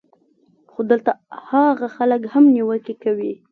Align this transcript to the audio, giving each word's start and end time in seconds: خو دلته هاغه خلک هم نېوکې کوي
خو 0.71 0.79
دلته 0.91 1.11
هاغه 1.49 1.87
خلک 1.95 2.21
هم 2.33 2.43
نېوکې 2.55 2.93
کوي 3.03 3.33